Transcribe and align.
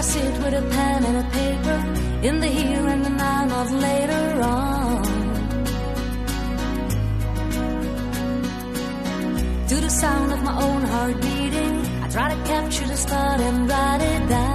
I 0.00 0.02
sit 0.02 0.32
with 0.42 0.54
a 0.54 0.62
pen 0.62 1.04
and 1.04 1.16
a 1.18 1.26
paper 1.30 1.78
in 2.26 2.40
the 2.40 2.46
here 2.46 2.86
and 2.88 3.04
the 3.04 3.10
now, 3.10 3.44
not 3.44 3.70
later 3.70 4.40
on. 4.40 5.02
To 9.68 9.76
the 9.86 9.90
sound 9.90 10.32
of 10.32 10.42
my 10.42 10.56
own 10.58 10.82
heart 10.84 11.20
beating, 11.20 11.74
I 12.02 12.08
try 12.08 12.34
to 12.34 12.44
capture 12.44 12.86
the 12.86 12.96
start 12.96 13.40
and 13.42 13.68
write 13.68 14.00
it 14.00 14.28
down. 14.30 14.49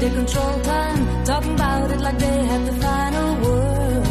They 0.00 0.10
control 0.10 0.60
time, 0.60 1.24
talking 1.24 1.54
about 1.54 1.90
it 1.90 2.00
like 2.00 2.18
they 2.18 2.44
have 2.44 2.66
the 2.66 2.72
final 2.84 3.28
word. 3.44 4.04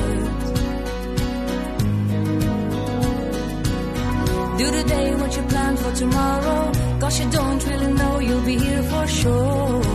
Do 4.58 4.72
today 4.72 5.16
what 5.16 5.36
you 5.38 5.44
plan 5.44 5.78
for 5.78 5.92
tomorrow, 5.94 6.72
cause 7.00 7.20
you 7.20 7.30
don't 7.30 7.66
really 7.68 7.94
know 7.94 8.20
you'll 8.20 8.46
be 8.46 8.58
here 8.58 8.84
for 8.84 9.08
sure. 9.08 9.95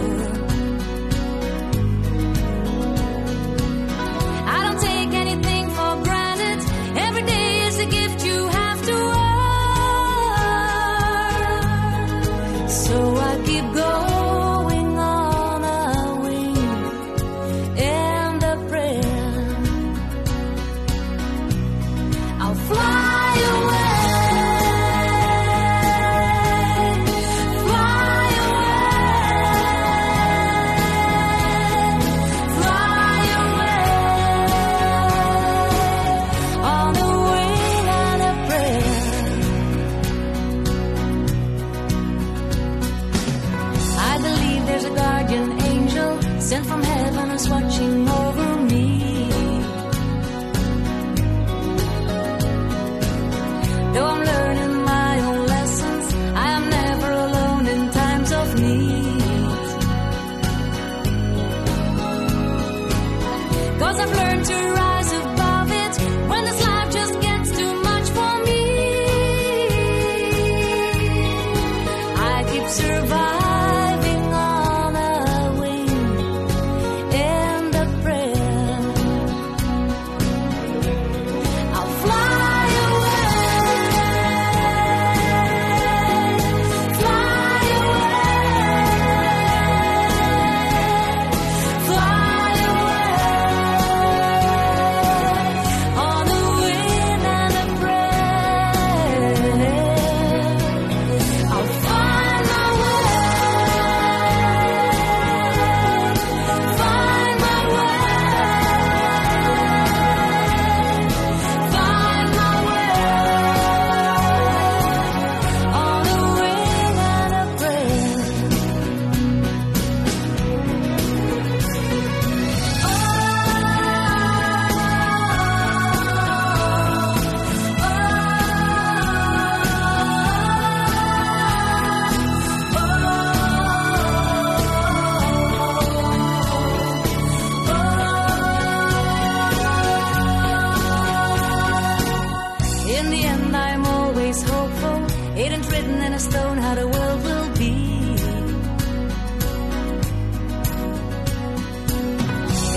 Sent 46.51 46.67
from 46.67 46.83
heaven 46.83 47.31
who's 47.31 47.49
watching 47.49 48.09
over 48.09 48.50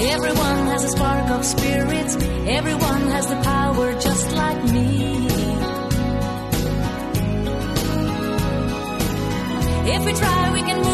Everyone 0.06 0.68
has 0.68 0.84
a 0.84 0.90
spark 0.90 1.30
of 1.30 1.46
spirit. 1.46 2.10
Everyone 2.48 3.02
has 3.08 3.28
the 3.28 3.36
power 3.42 3.94
just 4.00 4.32
like 4.34 4.64
me. 4.66 5.28
If 9.96 10.06
we 10.06 10.14
try, 10.14 10.54
we 10.54 10.62
can 10.62 10.78
move 10.78 10.93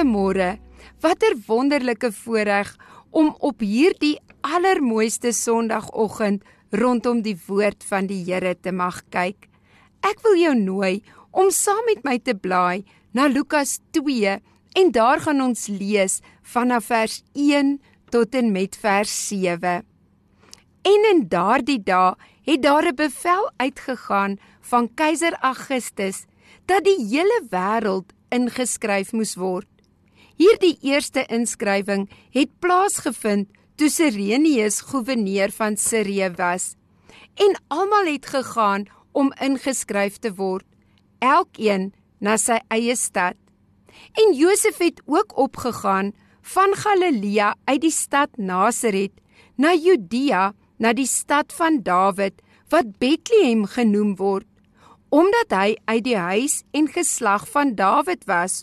Goeiemôre. 0.00 0.56
Watter 1.02 1.34
wonderlike 1.46 2.08
voorreg 2.12 2.70
om 3.10 3.34
op 3.38 3.60
hierdie 3.60 4.16
allermooiste 4.40 5.28
Sondagoggend 5.36 6.40
rondom 6.72 7.20
die 7.20 7.36
woord 7.44 7.84
van 7.84 8.06
die 8.08 8.22
Here 8.24 8.54
te 8.56 8.72
mag 8.72 9.02
kyk. 9.12 9.50
Ek 10.00 10.22
wil 10.24 10.38
jou 10.40 10.54
nooi 10.56 11.02
om 11.36 11.50
saam 11.52 11.84
met 11.84 12.00
my 12.08 12.16
te 12.16 12.32
blaai 12.32 12.86
na 13.12 13.26
Lukas 13.28 13.76
2 13.92 14.38
en 14.80 14.92
daar 14.96 15.20
gaan 15.20 15.42
ons 15.44 15.66
lees 15.68 16.22
vanaf 16.48 16.88
vers 16.88 17.20
1 17.36 17.76
tot 18.08 18.34
en 18.40 18.52
met 18.56 18.78
vers 18.80 19.12
7. 19.28 19.84
En 20.80 21.08
in 21.10 21.26
daardie 21.28 21.82
dae 21.84 22.16
het 22.48 22.62
daar 22.62 22.88
'n 22.88 22.96
bevel 22.96 23.50
uitgegaan 23.58 24.38
van 24.62 24.88
keiser 24.94 25.36
Augustus 25.42 26.24
dat 26.64 26.84
die 26.84 27.04
hele 27.04 27.44
wêreld 27.50 28.16
ingeskryf 28.30 29.12
moes 29.12 29.34
word. 29.36 29.69
Hierdie 30.40 30.78
eerste 30.88 31.26
inskrywing 31.28 32.06
het 32.32 32.48
plaasgevind 32.64 33.50
toe 33.76 33.90
Sirenius 33.92 34.78
goewerneur 34.88 35.52
van 35.52 35.74
Sirië 35.76 36.30
was. 36.38 36.76
En 37.36 37.58
almal 37.68 38.08
het 38.08 38.30
gegaan 38.32 38.86
om 39.12 39.28
ingeskryf 39.36 40.16
te 40.24 40.32
word, 40.38 40.64
elkeen 41.20 41.90
na 42.24 42.38
sy 42.40 42.56
eie 42.72 42.96
stad. 42.96 43.36
En 44.16 44.32
Josef 44.32 44.80
het 44.80 45.02
ook 45.04 45.36
opgegaan 45.36 46.14
van 46.54 46.72
Galilea 46.72 47.52
uit 47.68 47.84
die 47.84 47.92
stad 47.92 48.32
Nasaret 48.40 49.12
na 49.60 49.74
Judea, 49.76 50.54
na 50.80 50.94
die 50.96 51.08
stad 51.08 51.52
van 51.52 51.82
Dawid 51.84 52.40
wat 52.72 52.96
Bethlehem 52.96 53.66
genoem 53.68 54.16
word, 54.16 54.48
omdat 55.12 55.52
hy 55.52 55.76
uit 55.84 56.04
die 56.08 56.16
huis 56.16 56.62
en 56.72 56.88
geslag 56.88 57.44
van 57.52 57.76
Dawid 57.76 58.24
was 58.24 58.62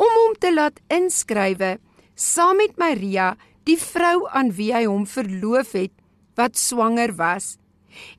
om 0.00 0.18
hom 0.22 0.36
te 0.40 0.52
laat 0.54 0.80
inskrywe 0.92 1.76
saam 2.20 2.60
met 2.60 2.76
Maria, 2.80 3.34
die 3.68 3.78
vrou 3.80 4.26
aan 4.36 4.52
wie 4.56 4.72
hy 4.74 4.84
hom 4.88 5.06
verloof 5.08 5.74
het, 5.76 5.92
wat 6.36 6.56
swanger 6.56 7.14
was. 7.16 7.56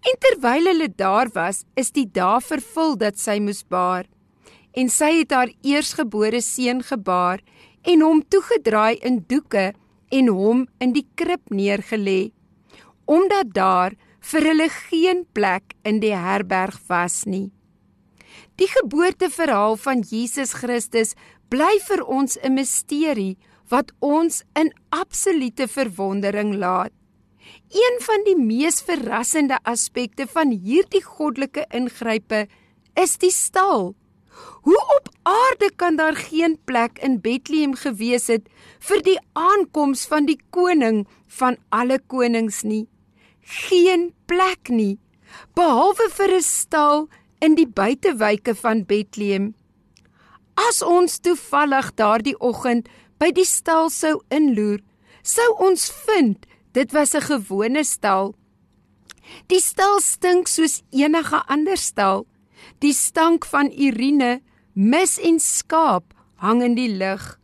En 0.05 0.17
terwyl 0.21 0.69
hulle 0.71 0.89
daar 0.89 1.31
was, 1.33 1.63
is 1.79 1.93
die 1.95 2.07
dae 2.09 2.41
vervul 2.43 2.97
dat 2.99 3.19
sy 3.21 3.39
moes 3.41 3.63
baar. 3.63 4.07
En 4.77 4.89
sy 4.89 5.11
het 5.19 5.33
haar 5.35 5.51
eersgebore 5.65 6.41
seun 6.45 6.81
gebaar 6.85 7.41
en 7.87 8.03
hom 8.05 8.21
toegedraai 8.21 9.01
in 9.07 9.21
doeke 9.27 9.71
en 10.11 10.29
hom 10.31 10.67
in 10.83 10.93
die 10.95 11.07
krib 11.15 11.49
neergelê, 11.49 12.31
omdat 13.05 13.53
daar 13.55 13.97
vir 14.31 14.47
hulle 14.51 14.69
geen 14.69 15.25
plek 15.33 15.75
in 15.87 15.99
die 16.03 16.13
herberg 16.15 16.77
was 16.87 17.23
nie. 17.25 17.49
Die 18.59 18.69
geboorteverhaal 18.69 19.77
van 19.81 20.03
Jesus 20.05 20.53
Christus 20.53 21.15
bly 21.51 21.80
vir 21.83 22.01
ons 22.07 22.38
'n 22.39 22.53
misterie 22.56 23.38
wat 23.71 23.92
ons 24.00 24.44
in 24.56 24.71
absolute 24.89 25.68
verwondering 25.68 26.56
laat. 26.56 26.92
Een 27.71 27.98
van 28.00 28.24
die 28.24 28.38
mees 28.39 28.81
verrassende 28.81 29.57
aspekte 29.63 30.27
van 30.27 30.51
hierdie 30.51 31.03
goddelike 31.03 31.65
ingrype 31.71 32.48
is 32.95 33.18
die 33.18 33.31
stal. 33.31 33.95
Hoe 34.63 34.81
op 34.98 35.09
aarde 35.24 35.71
kan 35.75 35.95
daar 35.95 36.15
geen 36.15 36.57
plek 36.65 37.00
in 37.00 37.19
Bethlehem 37.21 37.75
gewees 37.75 38.27
het 38.27 38.48
vir 38.80 39.01
die 39.03 39.19
aankoms 39.33 40.06
van 40.06 40.25
die 40.25 40.39
koning 40.50 41.07
van 41.27 41.57
alle 41.69 42.00
konings 42.00 42.63
nie? 42.63 42.88
Geen 43.42 44.13
plek 44.25 44.69
nie, 44.69 45.00
behalwe 45.56 46.09
vir 46.09 46.38
'n 46.38 46.42
stal 46.42 47.09
in 47.42 47.56
die 47.56 47.68
buitewyke 47.68 48.56
van 48.56 48.86
Bethlehem. 48.86 49.56
As 50.56 50.81
ons 50.81 51.19
toevallig 51.19 51.94
daardie 51.95 52.36
oggend 52.39 52.89
by 53.19 53.31
die 53.31 53.45
stal 53.45 53.89
sou 53.89 54.21
inloer, 54.30 54.81
sou 55.24 55.48
ons 55.59 55.89
vind 56.06 56.45
dit 56.74 56.92
was 56.92 57.15
'n 57.15 57.21
gewone 57.21 57.83
stal. 57.83 58.36
Die 59.48 59.59
stal 59.59 60.00
stink 60.00 60.48
soos 60.48 60.81
enige 60.92 61.44
ander 61.48 61.77
stal. 61.77 62.25
Die 62.80 62.94
stank 62.94 63.45
van 63.45 63.71
urine, 63.71 64.42
mis 64.74 65.18
en 65.19 65.39
skaap 65.39 66.13
hang 66.36 66.62
in 66.63 66.75
die 66.75 66.89
lug. 66.89 67.39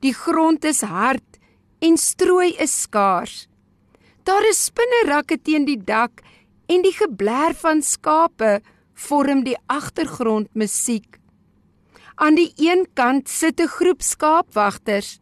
Die 0.00 0.14
grond 0.14 0.64
is 0.64 0.80
hard 0.80 1.38
en 1.80 1.96
strooi 1.96 2.54
is 2.58 2.80
skaars. 2.82 3.48
Daar 4.22 4.44
is 4.48 4.64
spinnerakke 4.64 5.38
teen 5.42 5.64
die 5.64 5.78
dak 5.84 6.22
en 6.68 6.82
die 6.82 6.92
gebler 6.92 7.54
van 7.54 7.82
skape 7.82 8.60
vorm 8.94 9.44
die 9.44 9.56
agtergrond 9.66 10.48
musiek. 10.54 11.17
Aan 12.18 12.34
die 12.34 12.50
een 12.58 12.86
kant 12.98 13.28
sit 13.30 13.60
'n 13.60 13.70
groep 13.78 14.02
skaapwagters. 14.02 15.20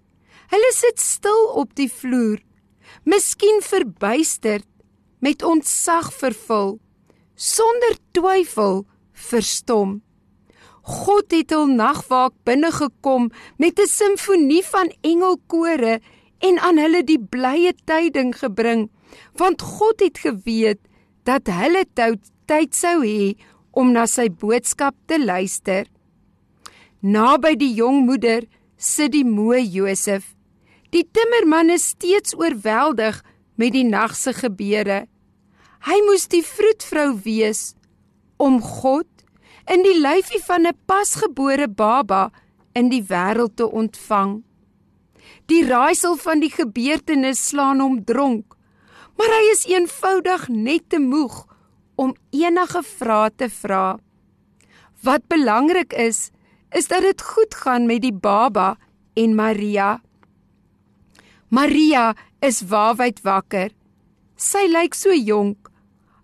Hulle 0.49 0.73
sit 0.73 1.01
stil 1.01 1.43
op 1.63 1.75
die 1.75 1.93
vloer, 1.93 2.39
miskien 3.05 3.61
verbuisterd, 3.63 4.67
met 5.21 5.43
ontzag 5.43 6.13
vervul, 6.13 6.79
sonder 7.35 7.97
twyfel 8.13 8.87
verstom. 9.13 10.03
God 10.83 11.31
het 11.31 11.51
hul 11.51 11.67
nagwaak 11.67 12.33
binne 12.45 12.71
gekom 12.73 13.31
met 13.59 13.79
'n 13.79 13.87
simfonie 13.87 14.65
van 14.65 14.93
engelkore 15.01 16.01
en 16.39 16.59
aan 16.59 16.79
hulle 16.79 17.03
die 17.05 17.21
blye 17.21 17.73
tyding 17.85 18.39
gebring, 18.39 18.91
want 19.35 19.63
God 19.63 20.01
het 20.01 20.19
geweet 20.19 20.81
dat 21.25 21.47
hulle 21.47 21.85
tyd 22.47 22.75
sou 22.75 23.05
hê 23.05 23.37
om 23.71 23.93
na 23.93 24.07
sy 24.07 24.29
boodskap 24.29 24.95
te 25.07 25.25
luister. 25.25 25.96
Naby 27.01 27.57
die 27.61 27.75
jong 27.77 28.07
moeder 28.07 28.47
sit 28.77 29.13
die 29.13 29.25
moe 29.25 29.61
Josef. 29.61 30.33
Die 30.95 31.05
timmerman 31.05 31.71
is 31.71 31.93
steeds 31.93 32.33
oorweldig 32.37 33.21
met 33.57 33.75
die 33.75 33.85
nag 33.85 34.15
se 34.17 34.33
gebeure. 34.33 35.05
Hy 35.87 35.99
moes 36.07 36.25
die 36.33 36.43
vroedvrou 36.45 37.13
wees 37.25 37.75
om 38.41 38.61
God 38.63 39.09
in 39.69 39.85
die 39.85 39.99
lyfie 40.01 40.41
van 40.47 40.67
'n 40.67 40.79
pasgebore 40.87 41.69
baba 41.69 42.31
in 42.73 42.89
die 42.89 43.03
wêreld 43.03 43.57
te 43.57 43.67
ontvang. 43.69 44.43
Die 45.47 45.65
raaisel 45.65 46.17
van 46.17 46.41
die 46.41 46.51
gebeurtenis 46.51 47.49
slaan 47.49 47.81
hom 47.81 48.05
dronk, 48.05 48.57
maar 49.19 49.29
hy 49.29 49.45
is 49.53 49.67
eenvoudig 49.67 50.49
net 50.49 50.89
te 50.89 50.99
moeg 50.99 51.47
om 51.97 52.17
enige 52.31 52.83
vrae 52.83 53.31
te 53.37 53.49
vra. 53.49 53.99
Wat 55.03 55.29
belangrik 55.29 55.93
is, 55.93 56.31
is 56.75 56.89
dat 56.89 57.03
dit 57.03 57.23
goed 57.23 57.55
gaan 57.55 57.87
met 57.87 58.03
die 58.03 58.15
baba 58.15 58.77
en 59.15 59.35
Maria. 59.35 60.01
Maria 61.49 62.15
is 62.43 62.63
waawyd 62.67 63.23
wakker. 63.23 63.71
Sy 64.37 64.67
lyk 64.69 64.95
so 64.95 65.15
jonk. 65.15 65.71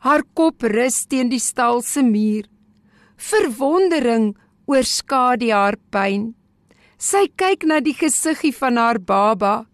Haar 0.02 0.24
kop 0.34 0.64
rus 0.66 1.04
teen 1.06 1.30
die 1.30 1.40
stal 1.40 1.82
se 1.86 2.02
muur. 2.02 2.48
Verwondering 3.16 4.32
oorskadu 4.66 5.52
haar 5.54 5.78
pyn. 5.94 6.32
Sy 6.98 7.28
kyk 7.38 7.66
na 7.66 7.80
die 7.82 7.94
gesiggie 7.98 8.54
van 8.54 8.78
haar 8.78 8.98
baba, 9.02 9.66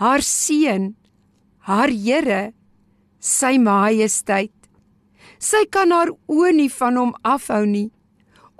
haar 0.00 0.20
seun, 0.20 0.94
haar 1.64 1.88
Here, 1.88 2.52
sy 3.20 3.56
majesteit. 3.60 4.52
Sy 5.40 5.64
kan 5.72 5.92
haar 5.92 6.12
oë 6.28 6.52
nie 6.56 6.68
van 6.72 7.00
hom 7.00 7.14
afhou 7.24 7.64
nie. 7.64 7.88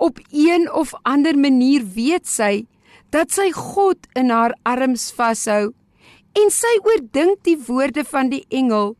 Op 0.01 0.19
een 0.33 0.65
of 0.73 0.95
ander 1.05 1.37
manier 1.39 1.85
weet 1.95 2.25
sy 2.29 2.65
dat 3.13 3.35
sy 3.35 3.51
God 3.53 4.07
in 4.17 4.31
haar 4.33 4.55
arms 4.65 5.11
vashou 5.13 5.73
en 6.41 6.53
sy 6.55 6.71
oordink 6.87 7.43
die 7.45 7.59
woorde 7.67 8.05
van 8.09 8.31
die 8.33 8.45
engel 8.49 8.95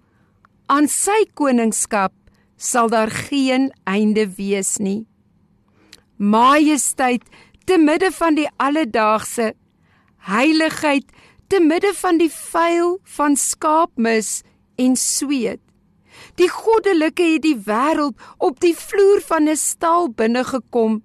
aan 0.69 0.91
sy 0.93 1.23
koningskap 1.39 2.13
sal 2.61 2.91
daar 2.93 3.11
geen 3.11 3.71
einde 3.89 4.27
wees 4.37 4.77
nie. 4.77 5.07
Majesteit 6.21 7.25
te 7.65 7.79
midde 7.81 8.11
van 8.13 8.37
die 8.37 8.49
alledaagse 8.61 9.55
heiligheid 10.29 11.09
te 11.49 11.63
midde 11.65 11.95
van 11.97 12.21
die 12.21 12.31
vuil 12.35 12.99
van 13.17 13.41
skaapmis 13.41 14.43
en 14.77 14.97
sweet 15.01 15.63
Die 16.41 16.49
goddelike 16.49 17.27
het 17.35 17.43
die 17.45 17.59
wêreld 17.67 18.17
op 18.41 18.61
die 18.65 18.73
vloer 18.73 19.21
van 19.29 19.49
'n 19.49 19.61
stal 19.61 20.09
binne 20.09 20.45
gekom 20.45 21.03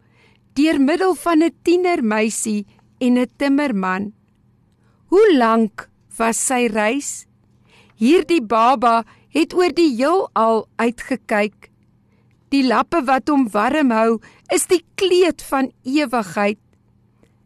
deur 0.55 0.79
middel 0.79 1.15
van 1.15 1.43
'n 1.43 1.55
tienermeisie 1.63 2.65
en 2.99 3.17
'n 3.19 3.31
timmerman. 3.37 4.13
Hoe 5.11 5.27
lank 5.37 5.89
was 6.17 6.37
sy 6.45 6.67
reis? 6.71 7.25
Hierdie 7.95 8.41
baba 8.41 9.03
het 9.29 9.53
oor 9.53 9.73
die 9.73 9.91
heelal 9.95 10.67
uitgekyk. 10.75 11.69
Die 12.49 12.63
lappe 12.63 13.03
wat 13.03 13.27
hom 13.27 13.49
warm 13.51 13.91
hou, 13.91 14.19
is 14.53 14.65
die 14.67 14.83
kleed 14.95 15.41
van 15.41 15.71
ewigheid. 15.83 16.59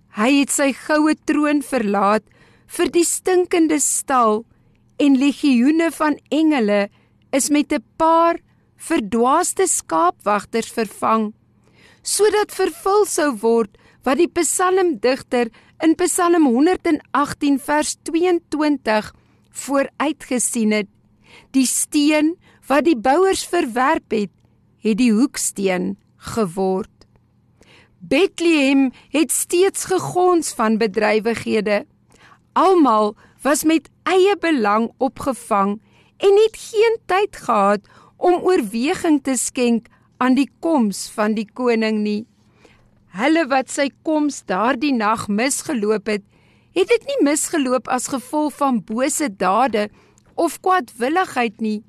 Hy 0.10 0.31
het 0.39 0.51
sy 0.51 0.74
goue 0.74 1.15
troon 1.25 1.62
verlaat 1.62 2.24
vir 2.67 2.91
die 2.91 3.05
stinkende 3.05 3.79
stal 3.79 4.46
en 4.98 5.17
legioene 5.17 5.91
van 5.91 6.19
engele 6.29 6.89
is 7.31 7.50
met 7.50 7.74
'n 7.74 7.83
paar 7.98 8.39
verdwaaste 8.77 9.67
skaapwagters 9.67 10.71
vervang 10.71 11.33
sodat 12.01 12.51
vervul 12.55 13.05
sou 13.05 13.31
word 13.41 13.77
wat 14.07 14.17
die 14.17 14.31
psalmdigter 14.31 15.51
in 15.83 15.95
Psalm 15.95 16.45
118 16.48 17.59
vers 17.59 17.95
22 18.07 19.12
vooruitgesien 19.51 20.71
het. 20.71 20.89
Die 21.51 21.67
steen 21.67 22.36
wat 22.67 22.86
die 22.88 22.98
bouers 22.98 23.45
verwerp 23.48 24.12
het, 24.13 24.31
het 24.83 24.98
die 25.00 25.12
hoeksteen 25.13 25.98
geword. 26.33 26.91
Bethlehem 28.00 28.89
het 29.12 29.31
steeds 29.31 29.86
gegons 29.91 30.53
van 30.55 30.77
bedrywighede. 30.79 31.83
Almal 32.53 33.15
was 33.43 33.63
met 33.63 33.89
eie 34.07 34.36
belang 34.39 34.89
opgevang 34.98 35.79
en 36.19 36.41
het 36.43 36.57
geen 36.59 36.97
tyd 37.07 37.35
gehad 37.45 37.88
om 38.17 38.41
oorweging 38.43 39.21
te 39.23 39.38
skenk 39.39 39.88
aan 40.19 40.35
die 40.35 40.49
koms 40.59 41.07
van 41.15 41.35
die 41.38 41.47
koning 41.47 42.01
nie. 42.03 42.25
Hulle 43.15 43.45
wat 43.49 43.71
sy 43.71 43.88
koms 44.05 44.43
daardie 44.49 44.93
nag 44.93 45.27
misgeloop 45.31 46.11
het, 46.11 46.25
het 46.75 46.91
dit 46.91 47.07
nie 47.09 47.21
misgeloop 47.25 47.88
as 47.89 48.09
gevolg 48.11 48.57
van 48.59 48.83
bose 48.85 49.29
dade 49.39 49.88
of 50.35 50.59
kwaadwilligheid 50.63 51.63
nie, 51.63 51.79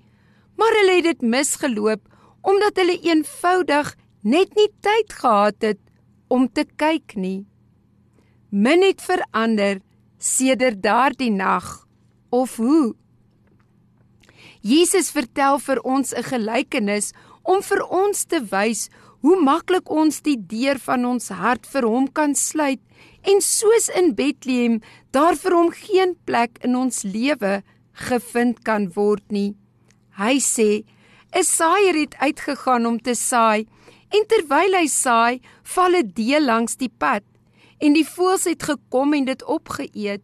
maar 0.57 0.73
hulle 0.79 1.01
het 1.01 1.11
dit 1.11 1.27
misgeloop 1.35 2.07
omdat 2.41 2.79
hulle 2.81 2.97
eenvoudig 3.05 3.93
net 4.25 4.55
nie 4.57 4.71
tyd 4.81 5.13
gehad 5.13 5.61
het 5.65 5.81
om 6.33 6.47
te 6.49 6.65
kyk 6.81 7.17
nie. 7.17 7.45
Min 8.51 8.83
het 8.87 9.03
verander 9.05 9.83
sedert 10.19 10.81
daardie 10.83 11.31
nag 11.31 11.85
of 12.31 12.57
hoe? 12.57 12.95
Jesus 14.61 15.11
vertel 15.11 15.59
vir 15.59 15.81
ons 15.85 16.13
'n 16.13 16.23
gelykenis 16.23 17.13
om 17.43 17.63
vir 17.63 17.83
ons 17.89 18.25
te 18.25 18.41
wys 18.41 18.91
hoe 19.23 19.37
maklik 19.41 19.91
ons 19.91 20.21
die 20.21 20.37
deur 20.37 20.79
van 20.79 21.05
ons 21.05 21.29
hart 21.29 21.67
vir 21.67 21.85
hom 21.89 22.09
kan 22.09 22.35
sluit 22.35 22.81
en 23.23 23.41
soos 23.41 23.89
in 23.89 24.15
Bethlehem 24.15 24.81
daar 25.13 25.37
vir 25.37 25.57
hom 25.57 25.71
geen 25.73 26.15
plek 26.25 26.59
in 26.65 26.77
ons 26.77 27.03
lewe 27.05 27.63
gevind 27.93 28.63
kan 28.65 28.89
word 28.97 29.25
nie. 29.33 29.57
Hy 30.17 30.39
sê: 30.41 30.85
"’n 31.33 31.45
Saaier 31.45 31.97
het 31.97 32.15
uitgegaan 32.21 32.87
om 32.87 32.99
te 32.99 33.15
saai, 33.15 33.67
en 34.11 34.25
terwyl 34.27 34.75
hy 34.75 34.87
saai, 34.87 35.41
val 35.75 35.97
'n 35.97 36.13
deel 36.15 36.45
langs 36.45 36.77
die 36.77 36.93
pad, 36.99 37.23
en 37.81 37.93
die 37.93 38.05
voëls 38.05 38.45
het 38.45 38.63
gekom 38.63 39.15
en 39.15 39.25
dit 39.25 39.43
opgeëet. 39.45 40.23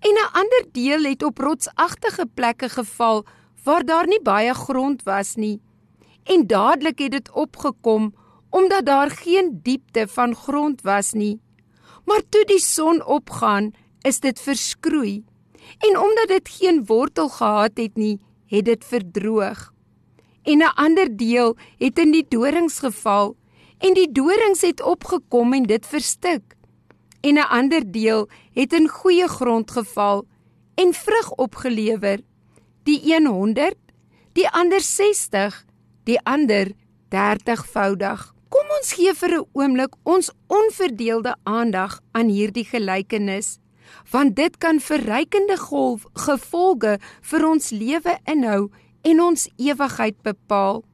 En 0.00 0.14
'n 0.14 0.32
ander 0.32 0.64
deel 0.72 1.04
het 1.04 1.22
op 1.22 1.38
rotsagtige 1.38 2.26
plekke 2.34 2.68
geval 2.68 3.24
waar 3.66 3.84
daar 3.84 4.06
nie 4.06 4.22
baie 4.22 4.54
grond 4.54 5.02
was 5.02 5.34
nie. 5.34 5.58
En 6.24 6.46
dadelik 6.46 6.98
het 6.98 7.10
dit 7.10 7.30
opgekom 7.32 8.14
omdat 8.50 8.86
daar 8.86 9.10
geen 9.10 9.58
diepte 9.62 10.06
van 10.08 10.34
grond 10.34 10.82
was 10.82 11.12
nie. 11.12 11.40
Maar 12.04 12.22
toe 12.28 12.44
die 12.44 12.62
son 12.62 13.04
opgaan, 13.04 13.72
is 14.00 14.20
dit 14.20 14.40
verskroei. 14.40 15.24
En 15.78 15.98
omdat 15.98 16.28
dit 16.28 16.48
geen 16.48 16.84
wortel 16.86 17.28
gehad 17.28 17.70
het 17.74 17.96
nie, 17.96 18.20
het 18.46 18.64
dit 18.64 18.84
verdroog. 18.84 19.72
En 20.42 20.58
'n 20.58 20.74
ander 20.74 21.16
deel 21.16 21.56
het 21.78 21.98
in 21.98 22.10
die 22.10 22.26
dorings 22.28 22.78
geval 22.78 23.36
en 23.78 23.94
die 23.94 24.12
dorings 24.12 24.60
het 24.60 24.82
opgekom 24.82 25.52
en 25.52 25.62
dit 25.62 25.86
verstik. 25.86 26.56
En 27.20 27.34
'n 27.34 27.48
ander 27.48 27.92
deel 27.92 28.28
het 28.52 28.72
in 28.72 28.88
goeie 28.88 29.28
grond 29.28 29.70
geval 29.70 30.26
en 30.74 30.92
vrug 30.92 31.30
opgelewer 31.30 32.20
die 32.86 33.00
100, 33.02 33.74
die 34.38 34.46
ander 34.54 34.80
60, 34.80 35.54
die 36.06 36.18
ander 36.22 36.70
30voudig. 37.10 38.32
Kom 38.48 38.68
ons 38.78 38.92
gee 38.94 39.12
vir 39.12 39.32
'n 39.40 39.46
oomblik 39.58 39.94
ons 40.04 40.30
onverdeelde 40.46 41.34
aandag 41.42 41.98
aan 42.12 42.28
hierdie 42.28 42.64
gelykenis, 42.64 43.58
want 44.12 44.36
dit 44.36 44.58
kan 44.58 44.78
verrykende 44.80 45.56
golf 45.56 46.06
gevolge 46.14 46.98
vir 47.22 47.48
ons 47.48 47.70
lewe 47.70 48.18
inhou 48.24 48.70
en 49.02 49.20
ons 49.20 49.48
ewigheid 49.58 50.22
bepaal. 50.22 50.84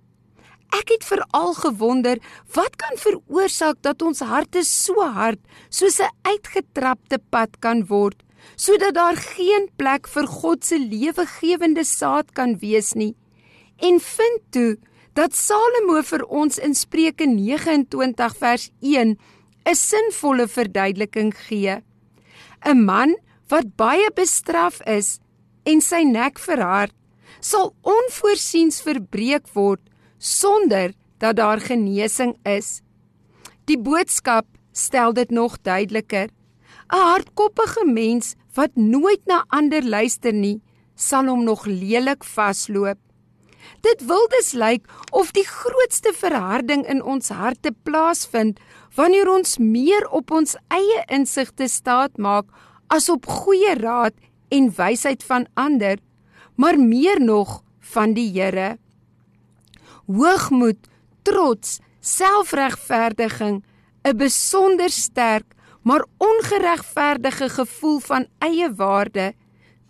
Ek 0.73 0.89
het 0.89 1.05
veral 1.05 1.53
gewonder, 1.55 2.17
wat 2.55 2.77
kan 2.77 2.97
veroorsaak 2.97 3.83
dat 3.83 4.03
ons 4.03 4.21
harte 4.21 4.65
so 4.65 4.95
hard 5.05 5.41
soos 5.69 6.01
'n 6.01 6.09
uitgetrapte 6.23 7.19
pad 7.31 7.61
kan 7.61 7.87
word? 7.87 8.23
Sodat 8.57 8.95
daar 8.95 9.17
geen 9.17 9.69
plek 9.77 10.09
vir 10.09 10.27
God 10.27 10.65
se 10.65 10.79
lewegewende 10.79 11.85
saad 11.85 12.33
kan 12.33 12.59
wees 12.59 12.93
nie. 12.93 13.15
En 13.79 14.01
vind 14.01 14.41
toe 14.51 14.79
dat 15.13 15.37
Salomo 15.37 16.01
vir 16.03 16.25
ons 16.25 16.59
in 16.59 16.75
Spreuke 16.75 17.27
29 17.27 18.37
vers 18.39 18.71
1 18.81 19.19
'n 19.65 19.75
sinvolle 19.75 20.49
verduideliking 20.49 21.33
gee. 21.47 21.83
'n 22.65 22.85
Man 22.85 23.17
wat 23.49 23.77
baie 23.77 24.11
bestraf 24.15 24.81
is 24.87 25.19
en 25.65 25.81
sy 25.81 26.03
nek 26.03 26.39
verhard, 26.39 26.95
sal 27.41 27.75
onvoorsiens 27.83 28.81
verbreek 28.83 29.47
word 29.55 29.81
sonder 30.19 30.95
dat 31.19 31.37
daar 31.37 31.61
genesing 31.61 32.37
is. 32.43 32.83
Die 33.65 33.79
boodskap 33.79 34.47
stel 34.73 35.13
dit 35.13 35.31
nog 35.31 35.61
duideliker. 35.63 36.31
'n 36.91 36.97
hardkoppige 36.97 37.85
mens 37.87 38.35
wat 38.55 38.71
nooit 38.75 39.21
na 39.27 39.45
ander 39.49 39.85
luister 39.85 40.33
nie, 40.33 40.61
sal 40.95 41.27
hom 41.27 41.45
nog 41.45 41.65
lelik 41.67 42.25
vasloop. 42.25 42.99
Dit 43.81 44.05
wil 44.07 44.29
dus 44.29 44.53
lyk 44.53 44.87
of 45.11 45.31
die 45.31 45.47
grootste 45.47 46.13
verharding 46.15 46.87
in 46.87 47.03
ons 47.03 47.29
harte 47.29 47.73
plaasvind 47.83 48.61
wanneer 48.95 49.31
ons 49.31 49.59
meer 49.59 50.09
op 50.11 50.31
ons 50.31 50.57
eie 50.69 51.03
insigte 51.09 51.69
staat 51.69 52.19
maak 52.19 52.47
as 52.87 53.09
op 53.09 53.27
goeie 53.27 53.75
raad 53.81 54.15
en 54.53 54.71
wysheid 54.77 55.25
van 55.25 55.47
ander, 55.55 55.99
maar 56.55 56.79
meer 56.79 57.21
nog 57.21 57.63
van 57.95 58.13
die 58.13 58.29
Here. 58.33 58.77
Hoogmoed, 60.07 60.89
trots, 61.23 61.81
selfregverdiging, 62.01 63.65
'n 64.05 64.17
besonder 64.17 64.91
sterk 64.91 65.55
maar 65.83 66.05
ongeregverdige 66.19 67.49
gevoel 67.49 67.99
van 67.99 68.27
eie 68.39 68.69
waarde, 68.75 69.33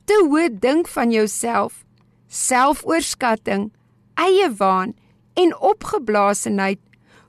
te 0.05 0.17
hoë 0.29 0.49
dink 0.59 0.89
van 0.89 1.13
jouself, 1.13 1.85
selfoorskatting, 2.27 3.71
eie 4.15 4.49
waan 4.57 4.95
en 5.35 5.55
opgeblaasenheid 5.57 6.81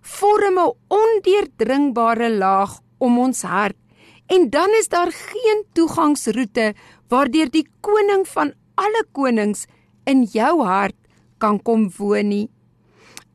vorm 0.01 0.60
'n 0.60 0.75
ondeurdringbare 0.88 2.29
laag 2.32 2.79
om 2.98 3.20
ons 3.20 3.41
hart 3.41 3.77
en 4.27 4.50
dan 4.50 4.70
is 4.79 4.88
daar 4.88 5.12
geen 5.12 5.63
toegangsroete 5.74 6.74
waardeur 7.08 7.50
die 7.50 7.67
koning 7.82 8.27
van 8.27 8.53
alle 8.75 9.05
konings 9.12 9.65
in 10.03 10.24
jou 10.24 10.63
hart 10.63 10.96
kan 11.38 11.62
kom 11.62 11.91
woon 11.98 12.27
nie. 12.27 12.50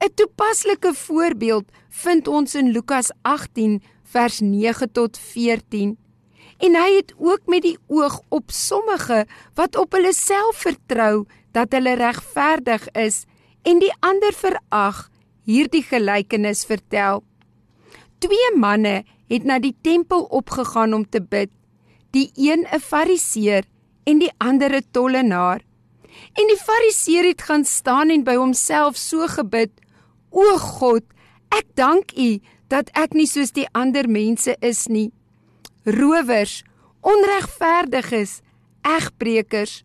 'n 0.01 0.15
Toepaslike 0.15 0.95
voorbeeld 0.95 1.67
vind 1.89 2.29
ons 2.29 2.55
in 2.55 2.71
Lukas 2.71 3.11
18 3.23 3.83
vers 4.13 4.41
9 4.41 4.93
tot 4.93 5.19
14. 5.19 5.97
En 6.59 6.75
hy 6.75 6.89
het 6.97 7.13
ook 7.17 7.47
met 7.47 7.63
die 7.63 7.77
oog 7.87 8.21
op 8.35 8.51
sommige 8.51 9.27
wat 9.55 9.77
op 9.77 9.95
hulle 9.95 10.13
self 10.13 10.65
vertrou 10.65 11.27
dat 11.57 11.73
hulle 11.73 11.95
regverdig 12.01 12.89
is 12.99 13.25
en 13.63 13.81
die 13.83 13.93
ander 14.01 14.35
verag 14.35 15.07
hierdie 15.49 15.85
gelykenis 15.87 16.65
vertel. 16.69 17.23
Twee 18.19 18.51
manne 18.57 19.05
het 19.29 19.45
na 19.45 19.59
die 19.63 19.77
tempel 19.83 20.27
opgegaan 20.35 20.95
om 20.97 21.05
te 21.09 21.23
bid. 21.23 21.51
Die 22.11 22.31
een 22.35 22.67
'n 22.67 22.81
Fariseer 22.81 23.65
en 24.05 24.19
die 24.19 24.33
ander 24.39 24.75
'n 24.75 24.87
tollenaar. 24.91 25.61
En 26.35 26.47
die 26.47 26.57
Fariseer 26.57 27.25
het 27.25 27.43
gaan 27.43 27.65
staan 27.65 28.11
en 28.11 28.25
by 28.25 28.35
homself 28.35 28.97
so 28.97 29.27
gebid: 29.27 29.71
O 30.31 30.59
God, 30.59 31.05
ek 31.49 31.67
dank 31.75 32.13
U 32.17 32.41
dat 32.69 32.91
ek 32.97 33.15
nie 33.17 33.27
soos 33.29 33.55
die 33.57 33.67
ander 33.73 34.09
mense 34.09 34.55
is 34.61 34.87
nie. 34.89 35.11
Rowers, 35.85 36.63
onregverdiges, 37.01 38.41
egbreekers 38.85 39.83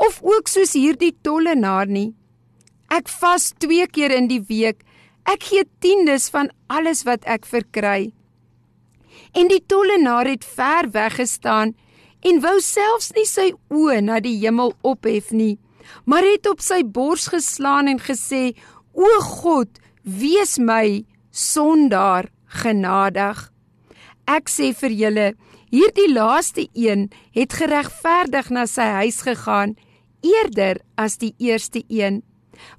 of 0.00 0.20
ook 0.22 0.48
soos 0.48 0.72
hierdie 0.78 1.12
tollenaar 1.22 1.90
nie. 1.90 2.14
Ek 2.90 3.10
vas 3.20 3.50
2 3.62 3.86
keer 3.92 4.14
in 4.14 4.30
die 4.30 4.42
week. 4.48 4.82
Ek 5.28 5.44
gee 5.50 5.66
tiendes 5.84 6.30
van 6.32 6.48
alles 6.72 7.04
wat 7.06 7.26
ek 7.28 7.46
verkry. 7.46 8.10
En 9.36 9.50
die 9.50 9.62
tollenaar 9.66 10.26
het 10.26 10.46
ver 10.46 10.88
weggestaan 10.94 11.74
en 12.26 12.40
wou 12.44 12.56
selfs 12.64 13.12
nie 13.16 13.26
sy 13.28 13.50
oë 13.72 14.00
na 14.04 14.18
die 14.24 14.36
hemel 14.40 14.74
ophef 14.86 15.30
nie, 15.32 15.58
maar 16.04 16.26
het 16.26 16.48
op 16.50 16.60
sy 16.64 16.82
bors 16.84 17.28
geslaan 17.32 17.88
en 17.88 18.00
gesê: 18.00 18.54
"O 18.92 19.06
God, 19.20 19.68
wees 20.02 20.58
my 20.58 21.04
sondaar 21.30 22.30
genadig. 22.62 23.50
Ek 24.26 24.50
sê 24.50 24.72
vir 24.76 24.94
julle, 24.94 25.28
hierdie 25.70 26.10
laaste 26.12 26.66
een 26.74 27.08
het 27.34 27.54
geregverdig 27.54 28.50
na 28.50 28.66
sy 28.66 28.86
huis 29.02 29.22
gegaan 29.26 29.76
eerder 30.26 30.82
as 30.98 31.16
die 31.22 31.34
eerste 31.38 31.82
een. 31.88 32.22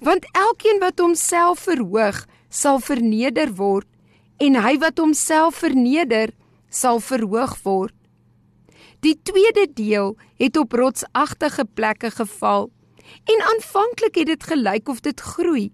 Want 0.00 0.28
elkeen 0.36 0.78
wat 0.80 1.00
homself 1.00 1.64
verhoog, 1.66 2.26
sal 2.48 2.78
verneder 2.80 3.54
word 3.56 3.88
en 4.42 4.58
hy 4.58 4.76
wat 4.82 4.98
homself 4.98 5.60
verneder, 5.62 6.32
sal 6.68 7.00
verhoog 7.00 7.56
word. 7.64 7.94
Die 9.02 9.16
tweede 9.22 9.66
deel 9.74 10.14
het 10.38 10.56
op 10.56 10.74
rotsagtige 10.78 11.64
plekke 11.64 12.10
geval 12.10 12.70
en 13.28 13.46
aanvanklik 13.54 14.20
het 14.20 14.30
dit 14.30 14.44
gelyk 14.52 14.88
of 14.88 15.00
dit 15.00 15.20
groei. 15.20 15.70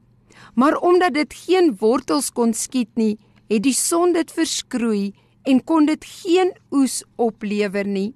Maar 0.54 0.76
omdat 0.76 1.14
dit 1.14 1.34
geen 1.34 1.76
wortels 1.80 2.30
kon 2.30 2.54
skiet 2.54 2.90
nie, 2.94 3.18
het 3.48 3.62
die 3.62 3.74
son 3.74 4.12
dit 4.12 4.30
verskroei 4.30 5.14
en 5.48 5.64
kon 5.64 5.86
dit 5.88 6.04
geen 6.04 6.52
oes 6.70 7.02
oplewer 7.16 7.86
nie. 7.86 8.12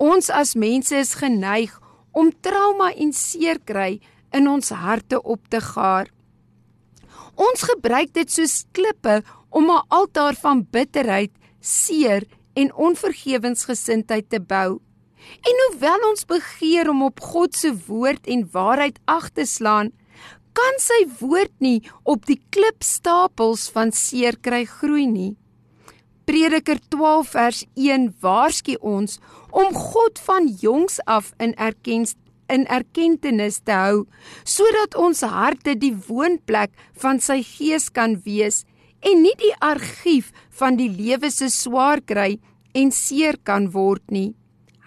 Ons 0.00 0.30
as 0.30 0.54
mense 0.54 0.96
is 0.96 1.14
geneig 1.14 1.74
om 2.12 2.32
trauma 2.40 2.90
en 2.94 3.12
seer 3.12 3.60
kry 3.64 4.00
in 4.34 4.48
ons 4.48 4.70
harte 4.70 5.20
op 5.22 5.48
te 5.48 5.60
gaar. 5.60 6.10
Ons 7.34 7.66
gebruik 7.66 8.14
dit 8.14 8.30
soos 8.30 8.64
klippe 8.72 9.22
om 9.50 9.70
'n 9.70 9.84
altaar 9.88 10.34
van 10.34 10.66
bitterheid, 10.70 11.32
seer 11.60 12.22
en 12.54 12.74
onvergewensgesindheid 12.74 14.30
te 14.30 14.40
bou. 14.40 14.80
En 15.42 15.54
hoewel 15.66 16.08
ons 16.10 16.24
begeer 16.24 16.88
om 16.90 17.02
op 17.02 17.20
God 17.20 17.54
se 17.54 17.72
woord 17.86 18.26
en 18.26 18.48
waarheid 18.52 18.98
ag 19.04 19.30
te 19.30 19.46
slaan, 19.46 19.92
kan 20.54 20.80
sy 20.82 21.00
woord 21.20 21.52
nie 21.60 21.80
op 22.04 22.26
die 22.30 22.40
klipstapels 22.54 23.66
van 23.74 23.92
seer 23.92 24.38
kry 24.38 24.64
groei 24.68 25.06
nie. 25.10 25.32
Prediker 26.24 26.78
12 26.94 27.32
vers 27.34 27.64
1 27.76 28.12
waarsku 28.24 28.78
ons 28.80 29.18
om 29.52 29.74
God 29.76 30.20
van 30.26 30.46
jongs 30.62 31.00
af 31.06 31.34
in 31.38 31.52
erkens 31.60 32.14
in 32.52 32.66
erkentenis 32.68 33.60
te 33.64 33.76
hou 33.76 34.00
sodat 34.44 34.96
ons 35.00 35.24
harte 35.24 35.74
die 35.80 35.94
woonplek 36.08 36.72
van 37.00 37.20
sy 37.26 37.40
gees 37.44 37.90
kan 37.98 38.18
wees 38.24 38.62
en 39.04 39.22
nie 39.24 39.34
die 39.40 39.52
argief 39.64 40.30
van 40.58 40.78
die 40.80 40.90
lewe 40.92 41.30
se 41.32 41.50
swaar 41.52 42.00
kry 42.04 42.38
en 42.74 42.90
seer 42.92 43.36
kan 43.44 43.70
word 43.72 44.04
nie. 44.10 44.34